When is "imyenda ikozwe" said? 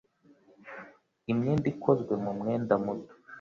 1.31-2.13